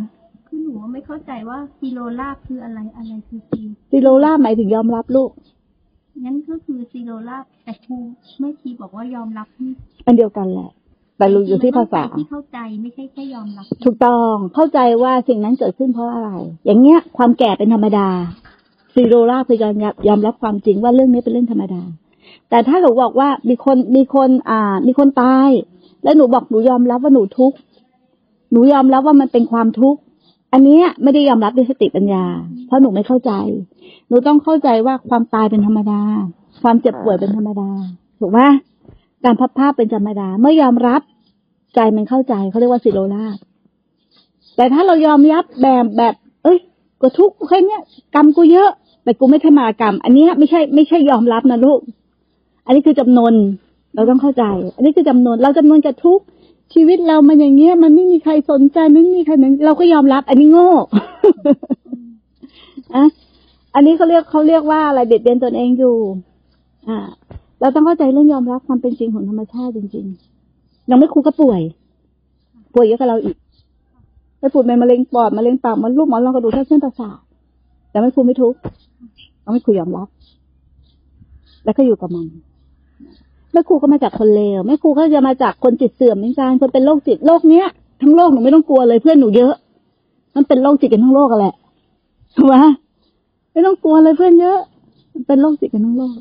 [0.47, 3.61] คือหนูไม่เข้าใจว่ากิโลลาบคืออะไรอะไรคือซี
[3.91, 5.29] ซิโรล่าหมายถึงยอมรับลูก
[6.23, 7.97] งั้นก็คือซีโรลาบแต่ครู
[8.39, 9.69] ไม่คีบอกว่ายอมรับที่
[10.05, 10.69] อันเดียวกันแหละ
[11.23, 16.29] แต่รู้อยู่ที่ภาษาที่เข้าใจไม่ใช่แค่ยอมรับถูกต้องเข้าใจว่าสิ่งนั้นเกิดขึ้นเพราะอะไร
[16.65, 18.07] อย่างเงี้ย ความแก่เป็นธรรมดา
[18.93, 21.83] ซีโรล่าคือยอมรับยอมรับความจริงว่าเรื่องนี้เป็นเรื่องธรรมดา
[22.49, 25.49] แต่ถ้าหนูบอกว่ามีคนมีคนอ่า มีคนตาย
[26.03, 27.57] แล้วหนูบอกหนูยอมรับว่าหนูทุกข์
[28.51, 29.99] หนูยอมรับว่ามันเป็นความทุกข์
[30.53, 32.25] อันเนี้ยไม่ได้ยอมรับด้วยสติปัญญา
[32.67, 33.31] เพราะหนูไม่เข้าใจ
[34.07, 36.01] หนูต้องเข้าใจว่าความตายเป็นธรรมดา
[36.63, 37.69] ความเจ็บป่วยเป็นธรรมดา
[38.19, 38.41] ถูกไหม
[39.25, 41.01] การพับผ้าเป็นธรรมดา เมื่อยอมรับ
[41.75, 43.25] ใจมันเข้าใจเขาเรียกว่าสิโรลา
[44.55, 46.57] แต่ถ้าเรายอมรับแบบแบบ เอ้ย
[47.01, 47.81] ก็ทุกข์แค่เนี้ย
[48.15, 48.69] กรรมกูเยอะ
[49.03, 51.79] แต่กูไม่ทำมากรรม อันนี้ไม่ใช่ไม่ใช่ยอมรับนะลูก
[52.65, 53.33] อันนี้คือจำนวน
[53.95, 54.43] เราต้องเข้าใจ
[54.75, 56.23] อันนี้คือจำนวนเราจำนวนกับทุกข์
[56.73, 60.69] ชีวิตเรามันอย่างเงี้ย มันไม่มีใครสนใจไม่มีใครนั้นเราก็ยอมรับ อันนี้โง่
[62.95, 63.05] อะ
[63.75, 65.95] อันนี้เขาเรียกเขาเรียกว่าอะไรเบียดเบียนตนเองอยู่
[66.87, 66.97] อ่า
[67.61, 70.32] เราต้องเข้าใจเรื่องยอมรับความเป็นจริงของธรรมชาติจริง ๆ
[70.89, 71.61] ยังไม่ครูก็ป่วย
[72.73, 73.35] ป่วยเยอะกับเราอีก
[74.39, 77.17] ไปปวยเป็นมะเร็งปอดมะเร็งปากมะลูกหมอนรองกระดูกทับเส้นประสาท
[77.91, 78.57] แต่ไม่ครูไม่ทุกข์
[79.41, 80.07] เราไม่ครูยอมรับ
[81.63, 82.27] แล้วก็อยู่กับมัน
[83.51, 87.65] แม่ครูก็มาจากคนเลวแม่ครูก็จะมาจากคนจิตเสื่อมเหมือนกันคนเป็นโรคจิตโรคเนี้ย
[88.01, 89.53] ทั้งโลกหนูไม่ต้องกลัวเลยเพื่อนหนูเยอะ
[90.35, 91.55] มันเป็นโรคจิตกันทั้งโลกกันแหละ
[92.35, 92.55] ถูกไหม
[93.51, 94.59] ไม่ต้องกลัวเลยเพื่อนเยอะ
[95.13, 96.17] มันเป็นโรคจิตกันทั้งโลก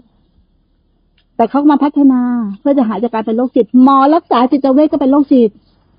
[1.43, 2.21] แต่เขามาพัฒนา
[2.61, 5.51] เพื่อจะหายจากการเป็นโรคจิต หมอรักษาจิตเวชก็เป็นโรคจิต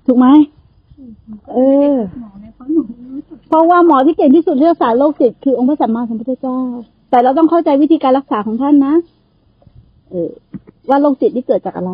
[0.06, 0.26] ถูกไหม
[1.52, 1.58] เอ
[1.92, 2.80] อหมอเนี่ยเพราะหนู
[3.14, 6.58] รู้สึกเพราะว่าหมอที่เก่งที่สุดที่รักษาโรคจิตคือองค์พระสัมมาสัมพุทธเจ้า
[7.10, 8.94] แต่เราต้องเข้าใจวิธีการรักษาของท่านนะ
[10.10, 10.30] เออ
[10.88, 11.90] ว่าโรคจิตนี่เกิดจากอะไร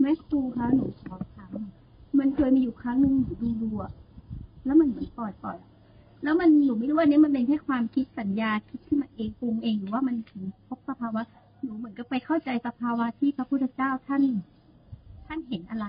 [0.00, 1.72] แม่ครูคะหนูขอถามหน่อย
[2.18, 3.90] มันเคยมีอยู่ครั้งหนึ่งหนูดูดูอะ
[4.64, 5.75] แล้วมันเหมือนปล่อยปล่อยๆ
[6.22, 11.22] แล้วมันหนูไม่รู้ว่านี้มันเป็นแค่ความคิดสัญญาคิดขึ้นมาเองปรุงเองหรือว่ามันถึงพบสภาวะ
[11.64, 14.22] หนูเหมือนกับไปเข้าใจสภาวะที่พระพุทธเจ้าท่าน
[15.26, 15.86] ท่านเห็นอะไร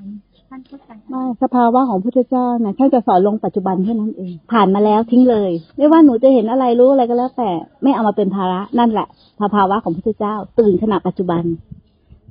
[0.50, 7.50] ท่านเข้าใจไม่สภาวะของพุทธเจ้านะท่านจะสอนลงปัจจุบันแค่นั้นเอง ผ่านมาแล้วทิ้งเลย ไม่ว่าหนูจะเห็นอะไรรู้อะไรก็แล้ว แต่
[7.84, 9.08] ไม่เอามาเป็นภาระนั่นแหละ
[9.42, 11.44] สภาวะของพุทธเจ้า ตื่นขณะปัจจุบัน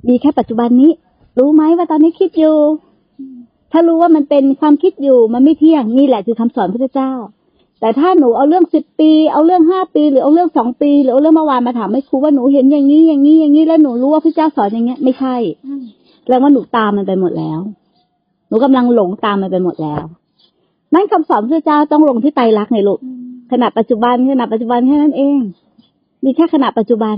[0.07, 0.91] มีแค่ปัจจุบันนี้
[1.39, 2.57] รู้ไหมว่าตอนนี้คิดอยู่
[3.71, 7.11] ถ้ารู้ว่ามันเป็นความคิดอยู่มันไม่เที่ยงนี่แหละคือคำสอนพุทธเจ้า
[7.79, 15.35] แต่ถ้าหนูเอาเรื่องสิบปี เอาเรื่องห้าปี หรือเอาเรื่องสองปี หรือเอาเรื่องเมื่อวานมาถามไม่ครูว่าหนูเห็นอย่างนี้อย่างนี้อย่างนี้แล้วหนูรู้ว่าพระเจ้าสอนอย่างเงี้ยไม่ใช่
[16.25, 17.59] แปลว่าหนูตามมันไปหมดแล้ว
[18.47, 20.03] หนูกำลังหลงตามมันไปหมดแล้ว
[20.93, 22.99] นั่นคำสอนพระเจ้าต้องลงที่ไตรลักษณ์ในลูก
[23.51, 25.37] ขณะปัจจุบันขณะปัจจุบันแค่นั้นเอง
[26.23, 27.17] มีแค่ขณะปัจจุบัน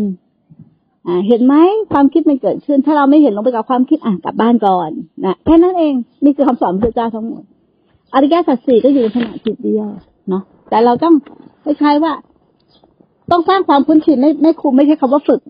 [1.07, 1.55] อ่า เห็นไหม
[1.91, 4.89] ความคิดมันเกิดขึ้น ถ้าเราไม่เห็นลงไปกับความคิดอะกลับบ้านก่อน
[5.25, 5.93] นะแค่นั้นเอง
[6.23, 7.43] นี่คือคำสอนพระเจ้าทั้งหมด
[8.13, 9.87] อริยสัจสี่ก็อยู่ในขณะจิตเดียว
[10.29, 11.13] เนาะแต่เราต้อง
[11.63, 12.13] คล้ายๆว่า
[13.31, 15.41] ต้องสร้างความคุ้นชินไม่ไม่ครูไม่ใช่คำว่าฝึก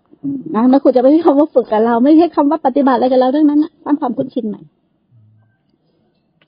[0.56, 4.62] นะแม่ครูจะไม่ใช่คำว่าฝึกกับเรา ไม่ใช่คำว่าปฏิบัติอะไรกับเราทั้งนั้นสร้างความคุ้นชินใหม่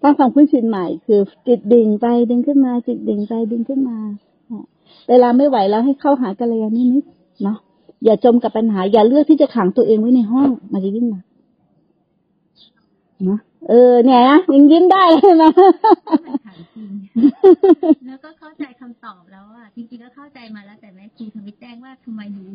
[0.01, 3.97] สร้างความคุ้นชินใหม่ คือจิตดิ่งไปดึงขึ้นมา จิตดิ่งไปดึงขึ้นมา
[5.09, 7.07] เวลาไม่ไหวแล้วให้เข้าหากัลยาณมิตร
[7.43, 7.57] เนาะ
[8.05, 11.23] อย่าจมกับปัญหา อย่าเลือกที่จะขังตัวเองไว้ในห้อง มันจะยิ่งหนัก
[13.29, 15.51] นะ เออเนี่ยนะยิงยิ้มได้เลยนะ
[16.25, 16.91] มันถามจริง
[18.07, 22.45] แล้วก็เข้าใจคำตอบแล้วอะจริงๆก็เข้าใจมาแล้วแต่แม่ครูทวิตแจ้งว่าทำไมหนู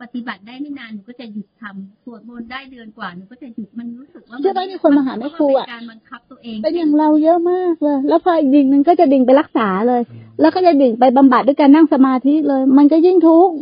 [0.00, 10.02] ปฏิบัติได้ไม่นานหนูก็จะหยุดทำสวดมนต์ได้เดือนกว่าหนูก็จะหยุดมันรู้สึกว่าเชื่อไหมมีคนมาหาแม่ครูอะมันเป็นการบังคับตัวเองเป็นอย่างเราเยอะมากเลย แล้วพออีกดิ่งหนึ่งก็จะดิ่งไปรักษาเลย
[10.40, 13.54] แล้วก็จะดิ่งไปบำบัดด้วยการนั่งสมาธิเลย มันก็ยิ่งทุกข์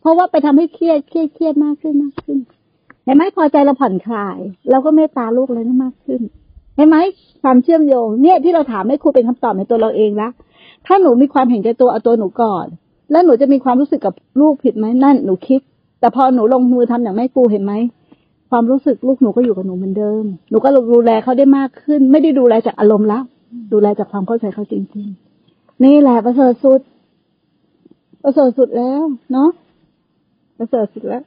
[0.00, 2.38] เพราะว่าไปทำให้เครียดเครียดเครียดมากขึ้นมากขึ้น
[3.04, 4.38] เห็นไหมพอใจเราผ่อนคลาย
[4.70, 6.20] เราก็เมตตาลูกเลยมากขึ้น
[6.76, 6.96] เห็นไหม
[7.42, 10.28] ความเชื่อมโยงเนี่ยที่เราถามให้ครูเป็นคำตอบในตัวเราเองละ
[10.86, 12.66] ถ้าหนูมีความเห็นแก่ตัวเอาตัวหนูก่อน
[13.10, 15.60] แล้วหนูจะมีความรู้สึกกับลูกผิดไหมนั่นหนูคิด
[16.00, 17.72] แต่พอหนูลงมือทำอย่างแม่ครูเห็นไหม
[18.50, 23.22] ความรู้สึกลูกหนูก็อยู่กับหนูเหมือนเดิม หนูก็ดูแลเขาได้มากขึ้น ไม่ได้ดูแลจากอารมณ์แล้ว
[23.72, 26.80] ดูแลจากความเข้าใจเขาจริงๆ นี่แหละประเสริฐสุด
[28.22, 29.50] ประเสริฐสุดแล้ว เนาะ
[30.58, 31.24] ประเสริฐสุดแล้ว